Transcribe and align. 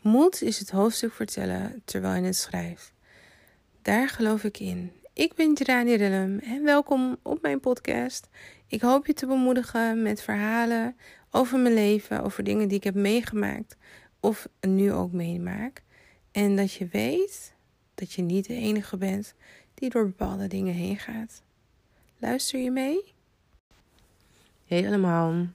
Moed 0.00 0.42
is 0.42 0.58
het 0.58 0.70
hoofdstuk 0.70 1.12
vertellen 1.12 1.82
terwijl 1.84 2.20
je 2.20 2.26
het 2.26 2.36
schrijft. 2.36 2.92
Daar 3.82 4.08
geloof 4.08 4.44
ik 4.44 4.58
in. 4.58 4.92
Ik 5.12 5.34
ben 5.34 5.56
Gerani 5.56 5.94
Rillem 5.94 6.38
en 6.38 6.64
welkom 6.64 7.16
op 7.22 7.42
mijn 7.42 7.60
podcast. 7.60 8.28
Ik 8.66 8.80
hoop 8.80 9.06
je 9.06 9.12
te 9.12 9.26
bemoedigen 9.26 10.02
met 10.02 10.22
verhalen 10.22 10.96
over 11.30 11.58
mijn 11.58 11.74
leven, 11.74 12.22
over 12.22 12.44
dingen 12.44 12.68
die 12.68 12.76
ik 12.76 12.84
heb 12.84 12.94
meegemaakt 12.94 13.76
of 14.20 14.48
nu 14.60 14.92
ook 14.92 15.12
meemaak. 15.12 15.82
En 16.32 16.56
dat 16.56 16.72
je 16.72 16.86
weet 16.86 17.54
dat 17.94 18.12
je 18.12 18.22
niet 18.22 18.46
de 18.46 18.54
enige 18.54 18.96
bent 18.96 19.34
die 19.74 19.90
door 19.90 20.06
bepaalde 20.06 20.46
dingen 20.46 20.74
heen 20.74 20.98
gaat. 20.98 21.44
Luister 22.18 22.60
je 22.60 22.70
mee? 22.70 23.14
Hey 24.66 24.86
allemaal. 24.86 25.32
Uh, 25.32 25.46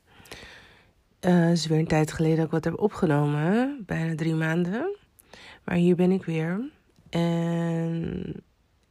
het 1.21 1.57
is 1.57 1.67
weer 1.67 1.79
een 1.79 1.87
tijd 1.87 2.11
geleden 2.11 2.35
dat 2.35 2.45
ik 2.45 2.51
wat 2.51 2.63
heb 2.63 2.79
opgenomen. 2.79 3.83
Bijna 3.85 4.15
drie 4.15 4.33
maanden. 4.33 4.97
Maar 5.63 5.75
hier 5.75 5.95
ben 5.95 6.11
ik 6.11 6.25
weer. 6.25 6.69
En 7.09 8.33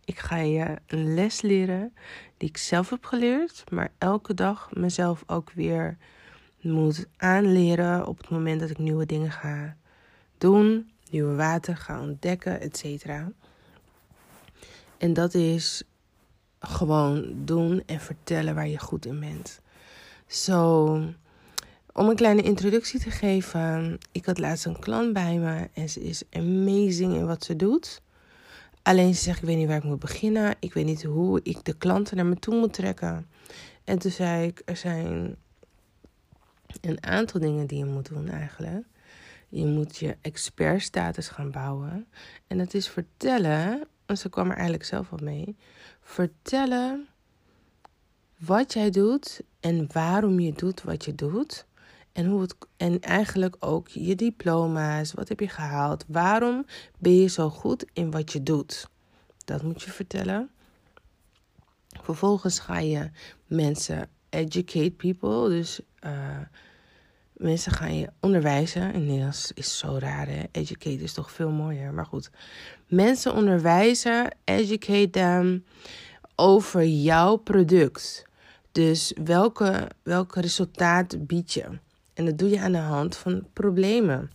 ik 0.05 0.19
ga 0.19 0.37
je 0.37 0.77
een 0.87 1.15
les 1.15 1.41
leren 1.41 1.95
die 2.37 2.49
ik 2.49 2.57
zelf 2.57 2.91
heb 2.91 3.05
geleerd. 3.05 3.65
Maar 3.71 3.93
elke 3.99 4.35
dag 4.35 4.71
mezelf 4.73 5.23
ook 5.27 5.53
weer 5.53 5.97
moet 6.61 7.07
aanleren 7.17 8.07
op 8.07 8.19
het 8.19 8.31
moment 8.31 8.61
dat 8.61 8.71
ik 8.71 8.79
nieuwe 8.79 9.07
dingen 9.07 9.31
ga 9.31 9.77
doen. 10.39 10.91
Nieuwe 11.11 11.35
water 11.35 11.77
ga 11.77 12.01
ontdekken, 12.01 12.61
et 12.61 12.77
cetera. 12.77 13.33
En 14.99 15.13
dat 15.13 15.35
is 15.35 15.83
gewoon 16.61 17.33
doen 17.45 17.83
en 17.87 18.01
vertellen 18.01 18.55
waar 18.55 18.69
je 18.69 18.79
goed 18.79 19.07
in 19.07 19.21
bent. 19.21 19.61
Zo, 20.27 20.87
om 21.93 22.09
een 22.09 22.17
kleine 22.17 22.43
introductie 22.43 23.01
te 23.01 23.11
geven. 23.11 23.99
Ik 24.13 24.27
had 24.27 24.39
laatst 24.39 24.65
een 24.65 24.79
klant 24.79 25.13
bij 25.13 25.39
me 25.39 25.69
en 25.73 25.89
ze 25.89 26.01
is 26.03 26.23
amazing 26.31 27.15
in 27.15 27.27
wat 27.27 27.45
ze 27.45 27.57
doet. 27.57 28.03
Alleen 28.83 29.15
ze 29.15 29.23
zegt, 29.23 29.39
ik 29.39 29.45
weet 29.45 29.57
niet 29.57 29.67
waar 29.67 29.77
ik 29.77 29.85
moet 29.85 29.99
beginnen. 29.99 30.55
Ik 30.59 30.73
weet 30.73 30.85
niet 30.85 31.03
hoe 31.03 31.41
ik 31.43 31.65
de 31.65 31.75
klanten 31.75 32.17
naar 32.17 32.27
me 32.27 32.39
toe 32.39 32.59
moet 32.59 32.73
trekken. 32.73 33.27
En 33.85 33.99
toen 33.99 34.11
zei 34.11 34.47
ik, 34.47 34.63
er 34.65 34.77
zijn 34.77 35.37
een 36.81 37.05
aantal 37.05 37.41
dingen 37.41 37.67
die 37.67 37.79
je 37.79 37.85
moet 37.85 38.09
doen 38.09 38.29
eigenlijk. 38.29 38.87
Je 39.49 39.67
moet 39.67 39.97
je 39.97 40.17
expertstatus 40.21 41.29
gaan 41.29 41.51
bouwen. 41.51 42.07
En 42.47 42.59
dat 42.59 42.75
is 42.75 42.89
vertellen, 42.89 43.87
en 44.07 44.19
ze 44.19 44.29
kwam 44.29 44.47
er 44.47 44.55
eigenlijk 44.55 44.85
zelf 44.85 45.13
al 45.13 45.19
mee. 45.23 45.57
Vertellen 46.11 47.09
wat 48.39 48.73
jij 48.73 48.91
doet 48.91 49.43
en 49.61 49.93
waarom 49.93 50.41
je 50.41 50.53
doet 50.53 50.83
wat 50.83 51.05
je 51.05 51.15
doet. 51.15 51.67
En, 52.13 52.27
hoe 52.27 52.41
het, 52.41 52.55
en 52.77 53.01
eigenlijk 53.01 53.57
ook 53.59 53.89
je 53.89 54.15
diploma's. 54.15 55.13
Wat 55.13 55.29
heb 55.29 55.41
je 55.41 55.49
gehaald? 55.49 56.05
Waarom 56.09 56.67
ben 56.99 57.15
je 57.15 57.27
zo 57.27 57.51
goed 57.51 57.85
in 57.93 58.11
wat 58.11 58.33
je 58.33 58.43
doet? 58.43 58.89
Dat 59.45 59.63
moet 59.63 59.83
je 59.83 59.91
vertellen. 59.91 60.51
Vervolgens 62.03 62.59
ga 62.59 62.79
je 62.79 63.11
mensen 63.47 64.09
educate 64.29 64.91
people. 64.91 65.49
Dus 65.49 65.81
uh, 66.05 66.39
mensen 67.41 67.73
gaan 67.73 67.99
je 67.99 68.09
onderwijzen. 68.21 68.93
In 68.93 69.07
Nederlands 69.07 69.53
is 69.55 69.79
zo 69.79 69.97
raar, 69.99 70.29
hè? 70.29 70.43
Educate 70.53 71.03
is 71.03 71.13
toch 71.13 71.31
veel 71.31 71.51
mooier. 71.51 71.93
Maar 71.93 72.07
goed. 72.07 72.31
Mensen 72.87 73.35
onderwijzen, 73.35 74.37
educate 74.45 75.11
them 75.11 75.65
over 76.35 76.85
jouw 76.85 77.37
product. 77.37 78.25
Dus 78.73 79.15
welke, 79.25 79.89
welk 80.03 80.35
resultaat 80.35 81.27
bied 81.27 81.53
je? 81.53 81.65
En 82.15 82.25
dat 82.25 82.39
doe 82.39 82.49
je 82.49 82.61
aan 82.61 82.73
de 82.73 82.79
hand 82.79 83.17
van 83.17 83.47
problemen. 83.53 84.31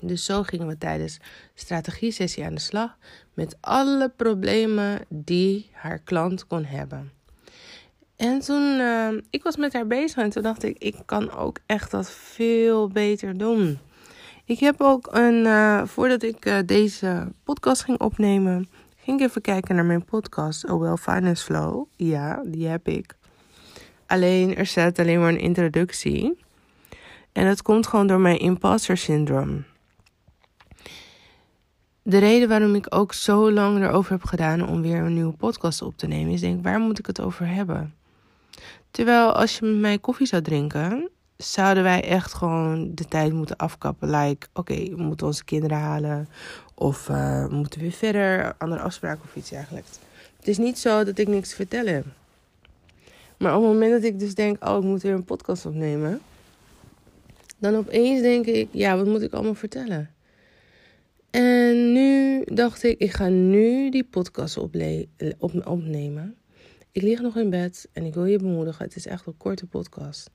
Dus 0.00 0.24
zo 0.24 0.42
gingen 0.42 0.66
we 0.66 0.78
tijdens 0.78 1.18
strategie-sessie 1.54 2.44
aan 2.44 2.54
de 2.54 2.60
slag 2.60 2.96
met 3.34 3.56
alle 3.60 4.12
problemen 4.16 5.04
die 5.08 5.70
haar 5.72 5.98
klant 5.98 6.46
kon 6.46 6.64
hebben. 6.64 7.12
En 8.16 8.40
toen, 8.40 8.78
uh, 8.78 9.08
ik 9.30 9.42
was 9.42 9.56
met 9.56 9.72
haar 9.72 9.86
bezig 9.86 10.22
en 10.22 10.30
toen 10.30 10.42
dacht 10.42 10.62
ik, 10.62 10.78
ik 10.78 10.96
kan 11.04 11.32
ook 11.32 11.58
echt 11.66 11.90
dat 11.90 12.10
veel 12.10 12.88
beter 12.88 13.38
doen. 13.38 13.78
Ik 14.44 14.58
heb 14.58 14.80
ook 14.80 15.08
een, 15.10 15.44
uh, 15.44 15.84
voordat 15.84 16.22
ik 16.22 16.46
uh, 16.46 16.58
deze 16.66 17.32
podcast 17.44 17.84
ging 17.84 18.00
opnemen, 18.00 18.68
ging 18.96 19.20
ik 19.20 19.28
even 19.28 19.40
kijken 19.40 19.74
naar 19.74 19.84
mijn 19.84 20.04
podcast, 20.04 20.70
Oh 20.70 20.80
Well 20.80 20.96
Finance 20.96 21.44
Flow. 21.44 21.86
Ja, 21.96 22.42
die 22.46 22.66
heb 22.66 22.88
ik. 22.88 23.16
Alleen 24.06 24.56
er 24.56 24.66
staat 24.66 24.98
alleen 24.98 25.20
maar 25.20 25.28
een 25.28 25.38
introductie. 25.38 26.44
En 27.32 27.46
dat 27.46 27.62
komt 27.62 27.86
gewoon 27.86 28.06
door 28.06 28.20
mijn 28.20 28.38
imposter 28.38 28.96
syndroom. 28.96 29.64
De 32.02 32.18
reden 32.18 32.48
waarom 32.48 32.74
ik 32.74 32.94
ook 32.94 33.12
zo 33.12 33.52
lang 33.52 33.82
erover 33.82 34.12
heb 34.12 34.24
gedaan 34.24 34.68
om 34.68 34.82
weer 34.82 34.98
een 34.98 35.14
nieuwe 35.14 35.36
podcast 35.36 35.82
op 35.82 35.96
te 35.96 36.06
nemen, 36.06 36.32
is 36.32 36.40
denk 36.40 36.62
waar 36.62 36.78
moet 36.78 36.98
ik 36.98 37.06
het 37.06 37.20
over 37.20 37.46
hebben? 37.46 37.94
Terwijl 38.90 39.32
als 39.32 39.58
je 39.58 39.66
met 39.66 39.76
mij 39.80 39.98
koffie 39.98 40.26
zou 40.26 40.42
drinken, 40.42 41.10
zouden 41.36 41.82
wij 41.82 42.04
echt 42.04 42.34
gewoon 42.34 42.94
de 42.94 43.04
tijd 43.04 43.32
moeten 43.32 43.56
afkappen. 43.56 44.10
Like, 44.10 44.46
oké, 44.52 44.74
we 44.74 45.02
moeten 45.02 45.26
onze 45.26 45.44
kinderen 45.44 45.78
halen. 45.78 46.28
Of 46.74 47.08
uh, 47.08 47.46
we 47.46 47.54
moeten 47.54 47.80
weer 47.80 47.92
verder, 47.92 48.54
andere 48.58 48.80
afspraken 48.80 49.24
of 49.24 49.36
iets 49.36 49.50
dergelijks. 49.50 49.90
Het 50.36 50.48
is 50.48 50.58
niet 50.58 50.78
zo 50.78 51.04
dat 51.04 51.18
ik 51.18 51.28
niks 51.28 51.48
te 51.48 51.54
vertellen 51.54 51.94
heb. 51.94 52.04
Maar 53.38 53.56
op 53.56 53.62
het 53.62 53.72
moment 53.72 53.92
dat 53.92 54.02
ik 54.02 54.18
dus 54.18 54.34
denk, 54.34 54.64
oh, 54.64 54.76
ik 54.76 54.84
moet 54.84 55.02
weer 55.02 55.14
een 55.14 55.24
podcast 55.24 55.66
opnemen. 55.66 56.20
Dan 57.58 57.76
opeens 57.76 58.20
denk 58.20 58.46
ik, 58.46 58.68
ja, 58.72 58.96
wat 58.96 59.06
moet 59.06 59.22
ik 59.22 59.32
allemaal 59.32 59.54
vertellen? 59.54 60.10
En 61.30 61.92
nu 61.92 62.42
dacht 62.44 62.82
ik, 62.82 62.98
ik 62.98 63.12
ga 63.12 63.28
nu 63.28 63.90
die 63.90 64.04
podcast 64.04 64.56
op, 64.56 64.74
opnemen. 65.64 66.36
Ik 66.96 67.02
lig 67.02 67.20
nog 67.20 67.36
in 67.36 67.50
bed 67.50 67.88
en 67.92 68.04
ik 68.04 68.14
wil 68.14 68.24
je 68.24 68.38
bemoedigen. 68.38 68.84
Het 68.84 68.96
is 68.96 69.06
echt 69.06 69.26
een 69.26 69.36
korte 69.36 69.66
podcast. 69.66 70.30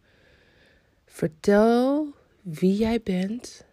Vertel 1.05 2.13
wie 2.41 2.75
jij 2.75 3.01
bent. 3.01 3.65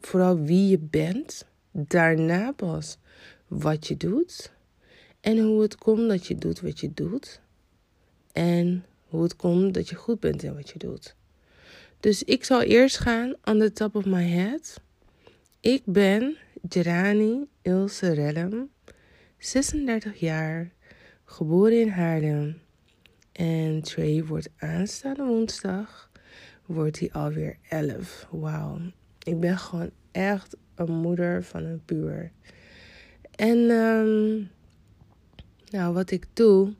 Vooral 0.00 0.40
wie 0.40 0.68
je 0.68 0.78
bent. 0.78 1.46
Daarna 1.70 2.52
pas 2.52 2.98
wat 3.48 3.86
je 3.86 3.96
doet. 3.96 4.52
En 5.20 5.38
hoe 5.38 5.62
het 5.62 5.76
komt 5.76 6.08
dat 6.08 6.26
je 6.26 6.34
doet 6.34 6.60
wat 6.60 6.80
je 6.80 6.94
doet. 6.94 7.40
En 8.32 8.84
hoe 9.08 9.22
het 9.22 9.36
komt 9.36 9.74
dat 9.74 9.88
je 9.88 9.94
goed 9.94 10.20
bent 10.20 10.42
in 10.42 10.54
wat 10.54 10.70
je 10.70 10.78
doet. 10.78 11.14
Dus 12.00 12.22
ik 12.22 12.44
zal 12.44 12.62
eerst 12.62 12.98
gaan 12.98 13.34
on 13.44 13.58
the 13.58 13.72
top 13.72 13.94
of 13.94 14.04
my 14.04 14.24
head. 14.24 14.80
Ik 15.60 15.82
ben 15.84 16.36
Gerani 16.68 17.46
Ilse 17.62 18.12
Rellem, 18.12 18.70
36 19.38 20.20
jaar, 20.20 20.72
geboren 21.24 21.80
in 21.80 21.88
Haarlem. 21.88 22.62
En 23.32 23.82
Trey 23.82 24.24
wordt 24.24 24.50
aanstaande 24.56 25.24
woensdag, 25.24 26.10
wordt 26.66 26.98
hij 26.98 27.12
alweer 27.12 27.56
11. 27.68 28.28
Wauw, 28.30 28.78
ik 29.22 29.40
ben 29.40 29.58
gewoon 29.58 29.90
echt 30.10 30.56
een 30.74 30.92
moeder 30.92 31.44
van 31.44 31.64
een 31.64 31.84
puur. 31.84 32.32
En 33.30 33.58
um, 33.58 34.50
nou, 35.70 35.94
wat 35.94 36.10
ik 36.10 36.26
doe, 36.32 36.74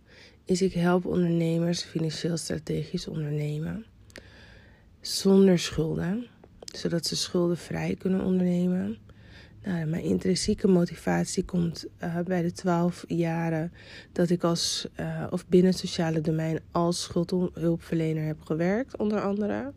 is 0.45 0.63
ik 0.63 0.73
help 0.73 1.07
ondernemers 1.07 1.83
financieel 1.83 2.37
strategisch 2.37 3.09
ondernemen. 3.09 3.87
Zonder 5.01 5.59
schulden, 5.59 6.27
zodat 6.75 7.07
ze 7.07 7.17
schuldenvrij 7.17 7.95
kunnen 7.99 8.25
ondernemen. 8.25 8.99
Nou, 9.65 9.85
mijn 9.85 10.03
intrinsieke 10.03 10.69
motivatie 10.69 11.45
komt 11.45 11.87
uh, 12.03 12.19
bij 12.19 12.43
de 12.43 12.53
12 12.53 13.05
jaren 13.09 13.73
dat 14.13 14.31
ik 14.31 14.45
als, 14.45 14.87
uh, 15.01 15.27
of 15.31 15.47
binnen 15.47 15.71
het 15.71 15.81
sociale 15.81 16.21
domein 16.21 16.61
als 16.71 17.03
schuldhulpverlener 17.03 18.27
heb 18.27 18.41
gewerkt, 18.41 18.97
onder 18.97 19.21
andere. 19.21 19.73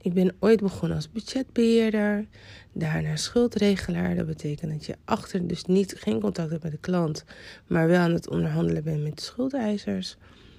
Ik 0.00 0.12
ben 0.12 0.34
ooit 0.38 0.60
begonnen 0.60 0.96
als 0.96 1.10
budgetbeheerder, 1.10 2.26
daarna 2.72 3.16
schuldregelaar. 3.16 4.14
Dat 4.14 4.26
betekent 4.26 4.72
dat 4.72 4.86
je 4.86 4.96
achter, 5.04 5.46
dus 5.46 5.64
niet, 5.64 5.94
geen 5.98 6.20
contact 6.20 6.50
hebt 6.50 6.62
met 6.62 6.72
de 6.72 6.78
klant, 6.78 7.24
maar 7.66 7.88
wel 7.88 8.00
aan 8.00 8.12
het 8.12 8.28
onderhandelen 8.28 8.84
bent 8.84 9.02
met 9.02 9.16
de 9.16 9.22
schuldeisers. 9.22 10.16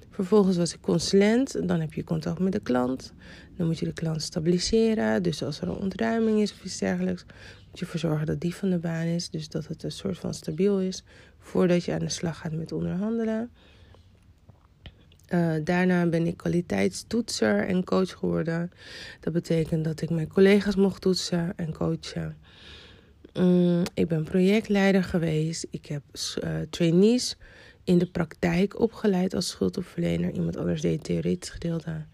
Vervolgens 0.10 0.58
was 0.58 0.74
ik 0.74 0.82
consulent, 0.82 1.68
dan 1.68 1.80
heb 1.80 1.94
je 1.94 2.04
contact 2.04 2.40
met 2.40 2.52
de 2.52 2.60
klant. 2.60 3.14
Dan 3.58 3.68
moet 3.68 3.80
je 3.80 3.86
de 3.86 3.94
klant 3.94 4.22
stabiliseren. 4.22 5.24
Dus 5.24 5.44
als 5.44 5.62
er 5.62 5.68
een 5.68 5.76
ontruiming 5.76 6.40
is 6.40 6.52
of 6.52 6.64
iets 6.64 6.78
dergelijks, 6.78 7.26
moet 7.74 7.82
je 7.82 7.92
ervoor 7.94 8.10
zorgen 8.10 8.26
dat 8.26 8.42
die 8.42 8.56
van 8.56 8.70
de 8.70 8.78
baan 8.78 9.06
is. 9.06 9.30
Dus 9.30 9.50
dat 9.50 9.68
het 9.68 9.84
een 9.84 9.92
soort 9.92 10.18
van 10.18 10.34
stabiel 10.34 10.80
is 10.80 11.04
voordat 11.40 11.84
je 11.84 11.94
aan 11.94 12.00
de 12.00 12.10
slag 12.10 12.38
gaat 12.38 12.52
met 12.52 12.72
onderhandelen. 12.72 13.52
Uh, 15.30 15.54
daarna 15.64 16.06
ben 16.06 16.28
ik 16.28 16.38
kwaliteitstoetser 16.38 17.68
en 17.68 17.84
coach 17.84 18.12
geworden. 18.12 18.72
Dat 19.20 19.34
betekent 19.34 19.84
dat 19.84 20.02
ik 20.02 20.10
mijn 20.10 20.28
collega's 20.28 20.76
mocht 20.76 21.02
toetsen 21.02 21.54
en 21.56 21.74
coachen. 21.74 22.38
Mm, 23.34 23.84
ik 23.94 24.08
ben 24.08 24.24
projectleider 24.24 25.04
geweest. 25.04 25.68
Ik 25.70 25.86
heb 25.86 26.04
uh, 26.14 26.50
trainees 26.70 27.38
in 27.84 27.98
de 27.98 28.06
praktijk 28.06 28.80
opgeleid 28.80 29.34
als 29.34 29.48
schuldhulpverlener. 29.48 30.32
Iemand 30.32 30.58
anders 30.58 30.82
deed 30.82 30.94
het 30.94 31.04
theoretisch 31.04 31.50
gedeelte. 31.50 32.06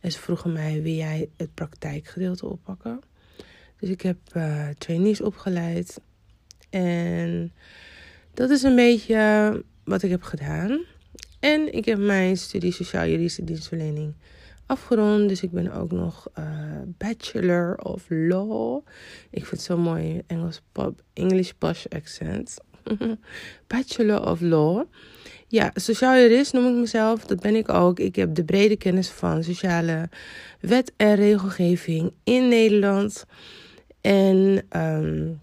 En 0.00 0.12
ze 0.12 0.18
vroegen 0.18 0.52
mij, 0.52 0.82
wil 0.82 0.92
jij 0.92 1.28
het 1.36 1.54
praktijkgedeelte 1.54 2.46
oppakken? 2.46 3.00
Dus 3.78 3.88
ik 3.88 4.00
heb 4.00 4.18
uh, 4.36 4.68
trainees 4.78 5.20
opgeleid. 5.20 6.00
En 6.70 7.52
dat 8.34 8.50
is 8.50 8.62
een 8.62 8.76
beetje 8.76 9.64
wat 9.84 10.02
ik 10.02 10.10
heb 10.10 10.22
gedaan. 10.22 10.84
En 11.40 11.72
ik 11.74 11.84
heb 11.84 11.98
mijn 11.98 12.36
studie 12.36 12.72
Sociaal-Juridische 12.72 13.44
Dienstverlening 13.44 14.14
afgerond. 14.68 15.28
Dus 15.28 15.42
ik 15.42 15.50
ben 15.50 15.72
ook 15.72 15.92
nog 15.92 16.28
uh, 16.38 16.44
Bachelor 16.86 17.78
of 17.78 18.04
Law. 18.08 18.80
Ik 19.30 19.46
vind 19.46 19.50
het 19.50 19.60
zo 19.60 19.76
mooi 19.76 20.22
Engels 20.26 20.60
pop, 20.72 21.02
English 21.12 21.50
posh 21.58 21.86
accent. 21.88 22.56
Bachelor 23.66 24.26
of 24.26 24.40
Law. 24.40 24.84
Ja, 25.48 25.70
sociaal 25.74 26.16
jurist 26.16 26.52
noem 26.52 26.66
ik 26.66 26.74
mezelf. 26.74 27.24
Dat 27.24 27.40
ben 27.40 27.54
ik 27.54 27.68
ook. 27.68 27.98
Ik 27.98 28.16
heb 28.16 28.34
de 28.34 28.44
brede 28.44 28.76
kennis 28.76 29.08
van 29.08 29.44
sociale 29.44 30.08
wet 30.60 30.92
en 30.96 31.14
regelgeving 31.14 32.12
in 32.24 32.48
Nederland. 32.48 33.24
En 34.08 34.66
um, 34.76 35.40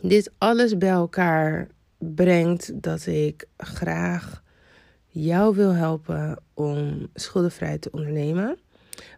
dit 0.00 0.32
alles 0.38 0.78
bij 0.78 0.90
elkaar 0.90 1.68
brengt 1.98 2.82
dat 2.82 3.06
ik 3.06 3.48
graag 3.56 4.42
jou 5.06 5.54
wil 5.54 5.72
helpen 5.72 6.38
om 6.54 7.08
schuldenvrij 7.14 7.78
te 7.78 7.90
ondernemen. 7.90 8.58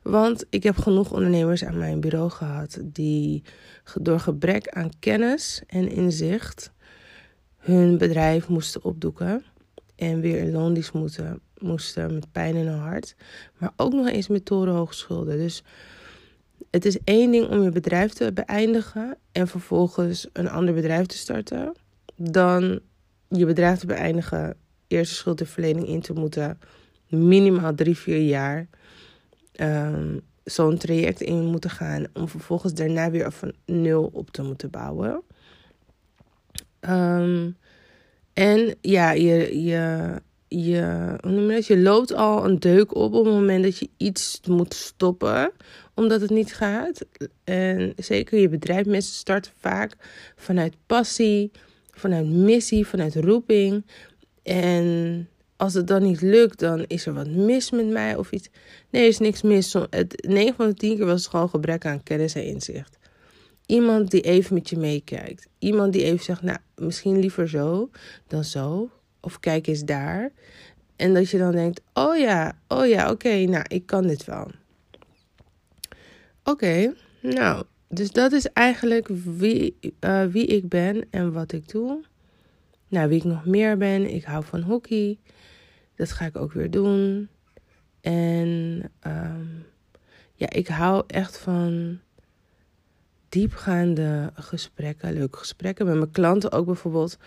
Want 0.03 0.47
ik 0.51 0.63
heb 0.63 0.77
genoeg 0.77 1.13
ondernemers 1.13 1.65
aan 1.65 1.79
mijn 1.79 2.01
bureau 2.01 2.31
gehad 2.31 2.79
die 2.83 3.43
door 3.95 4.21
gebrek 4.21 4.69
aan 4.69 4.91
kennis 4.99 5.63
en 5.67 5.89
inzicht 5.91 6.73
hun 7.57 7.99
bedrijf 7.99 8.49
moesten 8.49 8.85
opdoeken 8.85 9.45
en 9.97 10.21
weer 10.21 10.39
in 10.39 10.53
loondienst 10.53 10.93
moeten, 10.93 11.41
moesten 11.59 12.15
met 12.15 12.33
pijn 12.33 12.57
in 12.57 12.67
hun 12.67 12.79
hart, 12.79 13.15
maar 13.59 13.73
ook 13.77 13.93
nog 13.93 14.09
eens 14.09 14.29
met 14.29 14.45
torenhoge 14.45 14.95
schulden. 14.95 15.37
Dus 15.37 15.63
het 16.71 16.85
is 16.85 16.99
één 17.05 17.31
ding 17.31 17.49
om 17.49 17.63
je 17.63 17.71
bedrijf 17.71 18.13
te 18.13 18.33
beëindigen 18.33 19.17
en 19.33 19.49
vervolgens 19.49 20.29
een 20.33 20.49
ander 20.49 20.75
bedrijf 20.75 21.07
te 21.07 21.17
starten, 21.17 21.73
dan 22.17 22.81
je 23.29 23.47
bedrijf 23.47 23.79
te 23.79 23.87
beëindigen, 23.87 24.57
eerste 24.87 25.15
schuldenverlening 25.15 25.87
in 25.87 26.01
te 26.01 26.13
moeten, 26.13 26.59
minimaal 27.09 27.75
drie, 27.75 27.97
vier 27.97 28.23
jaar 28.23 28.69
um, 29.61 30.21
zo'n 30.45 30.79
traject 30.79 31.21
in 31.21 31.45
moeten 31.45 31.71
gaan, 31.71 32.07
om 32.13 32.29
vervolgens 32.29 32.75
daarna 32.75 33.11
weer 33.11 33.33
van 33.33 33.53
nul 33.67 34.11
op 34.13 34.31
te 34.31 34.43
moeten 34.43 34.71
bouwen. 34.71 35.23
Um, 36.81 37.57
en 38.33 38.75
ja, 38.81 39.11
je, 39.11 39.63
je, 39.63 40.13
je, 40.49 41.17
hoe 41.21 41.31
noem 41.31 41.49
dat? 41.49 41.67
je 41.67 41.79
loopt 41.79 42.15
al 42.15 42.45
een 42.45 42.59
deuk 42.59 42.95
op 42.95 43.15
op 43.15 43.25
het 43.25 43.35
moment 43.35 43.65
dat 43.65 43.79
je 43.79 43.89
iets 43.97 44.41
moet 44.47 44.75
stoppen, 44.75 45.53
omdat 45.95 46.21
het 46.21 46.31
niet 46.31 46.55
gaat. 46.55 47.07
En 47.45 47.93
zeker 47.97 48.39
je 48.39 48.49
bedrijf, 48.49 48.87
mensen 48.87 49.15
starten 49.15 49.53
vaak 49.61 49.97
vanuit 50.37 50.75
passie, 50.87 51.51
vanuit 51.91 52.27
missie, 52.27 52.87
vanuit 52.87 53.15
roeping. 53.17 53.87
En 54.43 55.29
als 55.57 55.75
het 55.75 55.87
dan 55.87 56.03
niet 56.03 56.21
lukt, 56.21 56.59
dan 56.59 56.85
is 56.87 57.07
er 57.07 57.15
wat 57.15 57.29
mis 57.29 57.71
met 57.71 57.89
mij 57.89 58.17
of 58.17 58.31
iets. 58.31 58.49
Nee, 58.91 59.03
er 59.03 59.09
is 59.09 59.19
niks 59.19 59.43
mis. 59.43 59.73
Het, 59.91 60.27
9 60.29 60.55
van 60.55 60.69
de 60.69 60.75
10 60.75 60.97
keer 60.97 61.07
was 61.07 61.21
het 61.21 61.31
gewoon 61.31 61.49
gebrek 61.49 61.87
aan 61.87 62.03
kennis 62.03 62.35
en 62.35 62.45
inzicht. 62.45 62.99
Iemand 63.67 64.11
die 64.11 64.21
even 64.21 64.55
met 64.55 64.71
je 64.71 64.77
meekijkt. 64.77 65.49
Iemand 65.59 65.93
die 65.93 66.05
even 66.05 66.25
zegt, 66.25 66.43
nou, 66.43 66.59
misschien 66.77 67.19
liever 67.19 67.49
zo 67.49 67.91
dan 68.27 68.45
zo. 68.45 68.91
Of 69.21 69.41
kijk 69.41 69.67
eens 69.67 69.85
daar. 69.85 70.31
En 70.97 71.15
dat 71.15 71.31
je 71.31 71.39
dan 71.39 71.53
denkt, 71.53 71.81
oh 71.93 72.17
ja, 72.17 72.59
oh 72.69 72.87
ja, 72.87 73.11
oké, 73.11 73.45
nou, 73.45 73.65
ik 73.69 73.87
kan 73.87 74.07
dit 74.07 74.25
wel. 74.25 74.51
Oké, 76.45 76.95
nou, 77.21 77.65
dus 77.89 78.11
dat 78.11 78.33
is 78.33 78.47
eigenlijk 78.47 79.09
wie, 79.25 79.79
uh, 80.01 80.25
wie 80.25 80.47
ik 80.47 80.69
ben 80.69 81.07
en 81.11 81.33
wat 81.33 81.53
ik 81.53 81.69
doe. 81.69 82.05
Nou, 82.89 83.09
wie 83.09 83.19
ik 83.19 83.25
nog 83.25 83.47
meer 83.47 83.77
ben, 83.77 84.15
ik 84.15 84.25
hou 84.25 84.45
van 84.45 84.61
hockey. 84.61 85.19
Dat 85.97 86.13
ga 86.13 86.25
ik 86.25 86.37
ook 86.37 86.53
weer 86.53 86.71
doen. 86.71 87.29
En 88.01 88.83
um, 89.07 89.67
ja, 90.35 90.51
ik 90.51 90.69
hou 90.69 91.05
echt 91.07 91.39
van 91.39 91.99
diepgaande 93.29 94.31
gesprekken, 94.35 95.13
leuke 95.13 95.39
gesprekken 95.39 95.87
met 95.87 95.95
mijn 95.95 96.11
klanten 96.11 96.53
ook 96.53 96.67
bijvoorbeeld. 96.67 97.19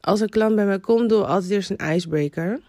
Als 0.00 0.20
een 0.20 0.28
klant 0.28 0.54
bij 0.54 0.66
mij 0.66 0.80
komt, 0.80 1.08
doe 1.08 1.22
ik 1.22 1.28
altijd 1.28 1.50
eerst 1.50 1.70
een 1.70 1.94
icebreaker. 1.94 2.60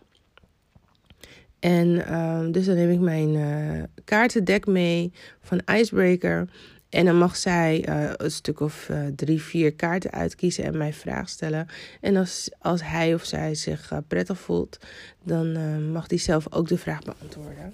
En 1.60 2.16
um, 2.20 2.52
dus 2.52 2.66
dan 2.66 2.76
neem 2.76 2.90
ik 2.90 3.00
mijn 3.00 3.34
uh, 3.34 3.84
kaartendek 4.04 4.66
mee 4.66 5.12
van 5.42 5.62
Icebreaker. 5.76 6.48
En 6.90 7.06
dan 7.06 7.18
mag 7.18 7.36
zij 7.36 7.86
uh, 7.90 8.12
een 8.18 8.32
stuk 8.32 8.60
of 8.60 8.90
uh, 8.90 9.08
drie, 9.16 9.42
vier 9.42 9.74
kaarten 9.74 10.12
uitkiezen 10.12 10.64
en 10.64 10.78
mij 10.78 10.94
vragen 10.94 11.30
stellen. 11.30 11.68
En 12.02 12.16
als, 12.16 12.50
als 12.60 12.84
hij 12.84 13.14
of 13.14 13.26
zij 13.26 13.56
zich 13.56 13.92
prettig 14.08 14.40
voelt, 14.40 14.78
dan 15.24 15.92
mag 15.92 16.08
die 16.08 16.20
zelf 16.20 16.54
ook 16.54 16.68
de 16.68 16.78
vraag 16.78 17.02
beantwoorden. 17.04 17.74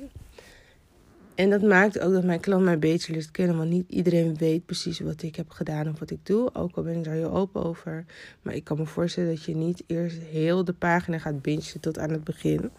En 1.35 1.49
dat 1.49 1.61
maakt 1.61 1.99
ook 1.99 2.13
dat 2.13 2.23
mijn 2.23 2.39
klant 2.39 2.63
mij 2.63 2.79
beter 2.79 3.11
leert 3.11 3.31
kennen. 3.31 3.57
Want 3.57 3.69
niet 3.69 3.89
iedereen 3.89 4.37
weet 4.37 4.65
precies 4.65 4.99
wat 4.99 5.21
ik 5.21 5.35
heb 5.35 5.49
gedaan 5.49 5.89
of 5.89 5.99
wat 5.99 6.09
ik 6.09 6.25
doe. 6.25 6.49
Ook 6.53 6.75
al 6.75 6.83
ben 6.83 6.97
ik 6.97 7.03
daar 7.03 7.13
heel 7.13 7.35
open 7.35 7.63
over. 7.63 8.05
Maar 8.41 8.53
ik 8.55 8.63
kan 8.63 8.77
me 8.77 8.85
voorstellen 8.85 9.29
dat 9.29 9.43
je 9.43 9.55
niet 9.55 9.83
eerst 9.87 10.17
heel 10.17 10.63
de 10.63 10.73
pagina 10.73 11.17
gaat 11.17 11.41
bingen 11.41 11.79
tot 11.79 11.99
aan 11.99 12.09
het 12.09 12.23
begin. 12.23 12.71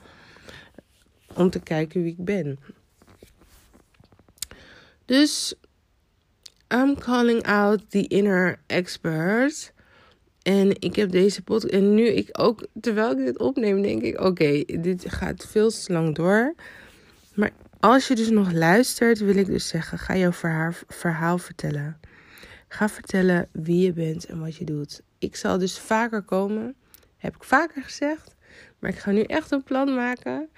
Om 1.34 1.50
te 1.50 1.60
kijken 1.60 2.02
wie 2.02 2.12
ik 2.12 2.24
ben. 2.24 2.58
Dus 5.04 5.54
I'm 6.74 6.98
calling 6.98 7.46
out 7.46 7.90
the 7.90 8.06
inner 8.06 8.58
expert. 8.66 9.72
En 10.42 10.80
ik 10.80 10.96
heb 10.96 11.10
deze 11.10 11.42
podcast. 11.42 11.72
En 11.72 11.94
nu 11.94 12.06
ik 12.06 12.28
ook, 12.32 12.66
terwijl 12.80 13.10
ik 13.10 13.16
dit 13.16 13.38
opneem, 13.38 13.82
denk 13.82 14.02
ik: 14.02 14.20
oké, 14.20 14.64
dit 14.64 15.04
gaat 15.08 15.46
veel 15.48 15.70
te 15.70 15.92
lang 15.92 16.14
door. 16.14 16.54
Maar 17.34 17.52
als 17.80 18.08
je 18.08 18.14
dus 18.14 18.30
nog 18.30 18.52
luistert, 18.52 19.18
wil 19.18 19.36
ik 19.36 19.46
dus 19.46 19.68
zeggen: 19.68 19.98
ga 19.98 20.16
jouw 20.16 20.32
verhaal, 20.88 21.38
vertellen. 21.38 22.00
Ga 22.68 22.88
vertellen 22.88 23.48
wie 23.52 23.84
je 23.84 23.92
bent 23.92 24.26
en 24.26 24.40
wat 24.40 24.56
je 24.56 24.64
doet. 24.64 25.02
Ik 25.18 25.36
zal 25.36 25.58
dus 25.58 25.78
vaker 25.78 26.22
komen, 26.22 26.74
heb 27.16 27.36
ik 27.36 27.44
vaker 27.44 27.82
gezegd. 27.82 28.34
Maar 28.78 28.90
ik 28.90 28.98
ga 28.98 29.10
nu 29.10 29.22
echt 29.22 29.50
een 29.50 29.62
plan 29.62 29.94
maken 29.94 30.48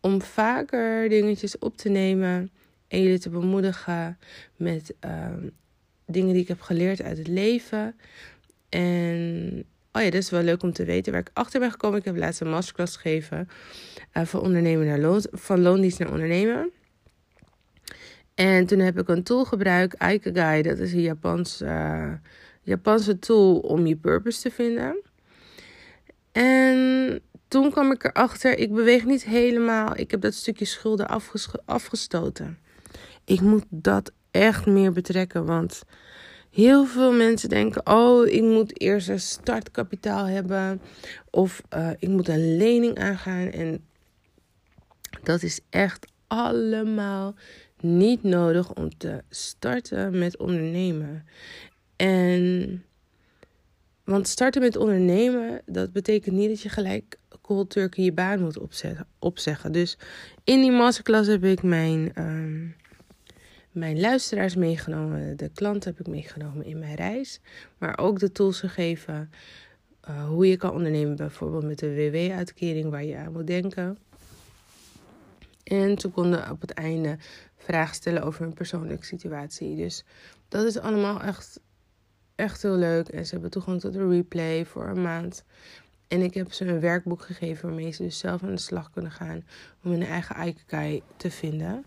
om 0.00 0.22
vaker 0.22 1.08
dingetjes 1.08 1.58
op 1.58 1.76
te 1.76 1.88
nemen 1.88 2.50
en 2.88 3.02
jullie 3.02 3.18
te 3.18 3.30
bemoedigen 3.30 4.18
met 4.56 4.94
uh, 5.04 5.26
dingen 6.06 6.32
die 6.32 6.42
ik 6.42 6.48
heb 6.48 6.60
geleerd 6.60 7.02
uit 7.02 7.18
het 7.18 7.28
leven. 7.28 7.96
En 8.68 9.64
oh 9.92 10.02
ja, 10.02 10.10
dat 10.10 10.22
is 10.22 10.30
wel 10.30 10.42
leuk 10.42 10.62
om 10.62 10.72
te 10.72 10.84
weten 10.84 11.12
waar 11.12 11.20
ik 11.20 11.30
achter 11.32 11.60
ben 11.60 11.70
gekomen. 11.70 11.98
Ik 11.98 12.04
heb 12.04 12.16
laatst 12.16 12.40
een 12.40 12.50
masterclass 12.50 12.96
gegeven 12.96 13.48
uh, 14.14 14.24
van 14.24 14.40
ondernemen 14.40 14.86
naar 14.86 14.98
loon, 14.98 15.24
van 15.30 15.60
loondienst 15.60 15.98
naar 15.98 16.10
ondernemen. 16.10 16.70
En 18.34 18.66
toen 18.66 18.78
heb 18.78 18.98
ik 18.98 19.08
een 19.08 19.22
tool 19.22 19.44
gebruikt, 19.44 19.98
Aikagai. 19.98 20.62
Dat 20.62 20.78
is 20.78 20.92
een 20.92 21.00
Japans, 21.00 21.62
uh, 21.62 22.12
Japanse 22.62 23.18
tool 23.18 23.58
om 23.58 23.86
je 23.86 23.96
purpose 23.96 24.40
te 24.40 24.50
vinden. 24.50 25.00
En 26.32 27.20
toen 27.48 27.70
kwam 27.70 27.92
ik 27.92 28.04
erachter, 28.04 28.58
ik 28.58 28.72
beweeg 28.72 29.04
niet 29.04 29.24
helemaal. 29.24 29.96
Ik 29.96 30.10
heb 30.10 30.20
dat 30.20 30.34
stukje 30.34 30.64
schulden 30.64 31.08
afgestoten. 31.64 32.58
Ik 33.24 33.40
moet 33.40 33.64
dat 33.68 34.12
echt 34.30 34.66
meer 34.66 34.92
betrekken, 34.92 35.44
want 35.44 35.82
heel 36.50 36.86
veel 36.86 37.12
mensen 37.12 37.48
denken: 37.48 37.86
oh, 37.86 38.26
ik 38.26 38.42
moet 38.42 38.80
eerst 38.80 39.08
een 39.08 39.20
startkapitaal 39.20 40.24
hebben 40.24 40.80
of 41.30 41.62
uh, 41.74 41.90
ik 41.98 42.08
moet 42.08 42.28
een 42.28 42.56
lening 42.56 42.98
aangaan. 42.98 43.50
En 43.50 43.84
dat 45.22 45.42
is 45.42 45.60
echt 45.70 46.06
allemaal 46.26 47.34
niet 47.80 48.22
nodig 48.22 48.72
om 48.74 48.98
te 48.98 49.22
starten 49.28 50.18
met 50.18 50.38
ondernemen. 50.38 51.26
En 51.96 52.84
want 54.04 54.28
starten 54.28 54.60
met 54.60 54.76
ondernemen, 54.76 55.62
dat 55.66 55.92
betekent 55.92 56.36
niet 56.36 56.48
dat 56.48 56.60
je 56.60 56.68
gelijk 56.68 57.18
cold 57.50 57.70
turkey 57.70 58.04
je 58.04 58.12
baan 58.12 58.40
moet 58.40 58.58
opzeggen. 59.18 59.72
Dus 59.72 59.98
in 60.44 60.60
die 60.60 60.70
masterclass 60.70 61.28
heb 61.28 61.44
ik 61.44 61.62
mijn, 61.62 62.12
ehm, 62.14 62.66
mijn 63.70 64.00
luisteraars 64.00 64.54
meegenomen, 64.54 65.36
de 65.36 65.50
klanten 65.54 65.90
heb 65.90 66.00
ik 66.00 66.12
meegenomen 66.12 66.64
in 66.64 66.78
mijn 66.78 66.94
reis. 66.94 67.40
Maar 67.78 67.98
ook 67.98 68.18
de 68.18 68.32
tools 68.32 68.60
gegeven 68.60 69.30
uh, 70.08 70.28
hoe 70.28 70.46
je 70.46 70.56
kan 70.56 70.72
ondernemen, 70.72 71.16
bijvoorbeeld 71.16 71.64
met 71.64 71.78
de 71.78 71.94
WW-uitkering 71.94 72.90
waar 72.90 73.04
je 73.04 73.16
aan 73.16 73.32
moet 73.32 73.46
denken. 73.46 73.98
En 75.62 75.96
toen 75.96 76.12
konden 76.12 76.50
op 76.50 76.60
het 76.60 76.70
einde 76.70 77.18
vragen 77.56 77.94
stellen 77.94 78.22
over 78.22 78.42
hun 78.42 78.52
persoonlijke 78.52 79.04
situatie. 79.04 79.76
Dus 79.76 80.04
dat 80.48 80.64
is 80.64 80.78
allemaal 80.78 81.20
echt, 81.20 81.60
echt 82.34 82.62
heel 82.62 82.76
leuk. 82.76 83.08
En 83.08 83.26
ze 83.26 83.32
hebben 83.32 83.50
toegang 83.50 83.80
tot 83.80 83.92
de 83.92 84.08
replay 84.08 84.64
voor 84.64 84.88
een 84.88 85.02
maand. 85.02 85.44
En 86.08 86.22
ik 86.22 86.34
heb 86.34 86.52
ze 86.52 86.64
een 86.64 86.80
werkboek 86.80 87.22
gegeven 87.22 87.68
waarmee 87.68 87.92
ze 87.92 88.02
dus 88.02 88.18
zelf 88.18 88.42
aan 88.42 88.54
de 88.54 88.60
slag 88.60 88.90
kunnen 88.90 89.10
gaan 89.10 89.44
om 89.82 89.90
hun 89.90 90.02
eigen 90.02 90.36
Aikikai 90.36 91.02
te 91.16 91.30
vinden. 91.30 91.84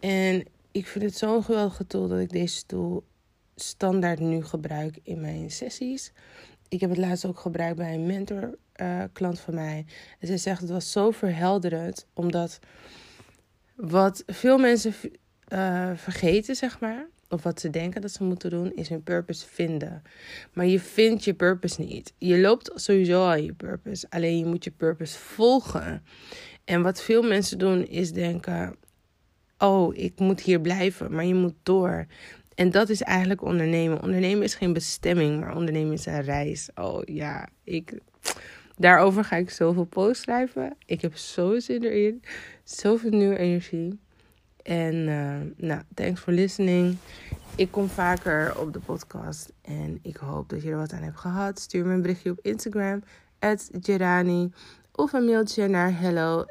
En 0.00 0.44
ik 0.74 0.86
vind 0.86 1.04
het 1.04 1.16
zo'n 1.16 1.44
geweldige 1.44 1.86
tool 1.86 2.08
dat 2.08 2.20
ik 2.20 2.30
deze 2.30 2.66
tool 2.66 3.04
standaard 3.54 4.20
nu 4.20 4.44
gebruik 4.44 4.98
in 5.02 5.20
mijn 5.20 5.50
sessies. 5.50 6.12
Ik 6.68 6.80
heb 6.80 6.90
het 6.90 6.98
laatst 6.98 7.24
ook 7.24 7.38
gebruikt 7.38 7.76
bij 7.76 7.94
een 7.94 8.06
mentor 8.06 8.58
uh, 8.76 9.02
klant 9.12 9.40
van 9.40 9.54
mij. 9.54 9.86
En 10.18 10.26
zij 10.26 10.38
zegt 10.38 10.60
het 10.60 10.70
was 10.70 10.92
zo 10.92 11.10
verhelderend, 11.10 12.06
omdat 12.12 12.58
wat 13.74 14.22
veel 14.26 14.58
mensen 14.58 14.94
uh, 15.48 15.90
vergeten, 15.94 16.56
zeg 16.56 16.80
maar, 16.80 17.06
of 17.28 17.42
wat 17.42 17.60
ze 17.60 17.70
denken 17.70 18.00
dat 18.00 18.10
ze 18.10 18.24
moeten 18.24 18.50
doen, 18.50 18.74
is 18.74 18.88
hun 18.88 19.02
purpose 19.02 19.46
vinden. 19.46 20.02
Maar 20.52 20.66
je 20.66 20.80
vindt 20.80 21.24
je 21.24 21.34
purpose 21.34 21.80
niet. 21.80 22.12
Je 22.18 22.38
loopt 22.38 22.70
sowieso 22.74 23.24
al 23.24 23.36
je 23.36 23.52
purpose, 23.52 24.06
alleen 24.08 24.38
je 24.38 24.44
moet 24.44 24.64
je 24.64 24.70
purpose 24.70 25.18
volgen. 25.18 26.04
En 26.64 26.82
wat 26.82 27.02
veel 27.02 27.22
mensen 27.22 27.58
doen, 27.58 27.86
is 27.86 28.12
denken: 28.12 28.76
oh, 29.64 29.96
ik 29.96 30.18
moet 30.18 30.40
hier 30.40 30.60
blijven, 30.60 31.12
maar 31.12 31.24
je 31.24 31.34
moet 31.34 31.54
door. 31.62 32.06
En 32.54 32.70
dat 32.70 32.88
is 32.88 33.02
eigenlijk 33.02 33.42
ondernemen. 33.42 34.02
Ondernemen 34.02 34.42
is 34.42 34.54
geen 34.54 34.72
bestemming, 34.72 35.40
maar 35.40 35.56
ondernemen 35.56 35.92
is 35.92 36.06
een 36.06 36.22
reis. 36.22 36.70
Oh 36.74 37.02
ja, 37.04 37.48
ik. 37.64 37.98
Daarover 38.76 39.24
ga 39.24 39.36
ik 39.36 39.50
zoveel 39.50 39.84
posts 39.84 40.22
schrijven. 40.22 40.76
Ik 40.86 41.00
heb 41.00 41.16
zo 41.16 41.58
zin 41.58 41.82
erin. 41.82 42.22
Zoveel 42.64 43.10
nieuwe 43.10 43.36
energie. 43.38 43.98
En 44.62 44.94
uh, 44.94 45.68
nou, 45.68 45.82
thanks 45.94 46.20
for 46.20 46.32
listening. 46.32 46.96
Ik 47.56 47.70
kom 47.70 47.88
vaker 47.88 48.60
op 48.60 48.72
de 48.72 48.80
podcast. 48.80 49.52
En 49.62 49.98
ik 50.02 50.16
hoop 50.16 50.48
dat 50.48 50.62
je 50.62 50.70
er 50.70 50.76
wat 50.76 50.92
aan 50.92 51.02
hebt 51.02 51.18
gehad. 51.18 51.58
Stuur 51.58 51.86
me 51.86 51.92
een 51.92 52.02
berichtje 52.02 52.30
op 52.30 52.38
Instagram. 52.42 53.02
Gerani. 53.80 54.52
Of 54.92 55.12
een 55.12 55.24
mailtje 55.24 55.68
naar 55.68 56.00
hello 56.00 56.44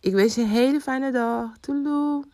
Ik 0.00 0.12
wens 0.12 0.34
je 0.34 0.40
een 0.40 0.48
hele 0.48 0.80
fijne 0.80 1.12
dag. 1.12 1.58
Toeloe. 1.60 2.24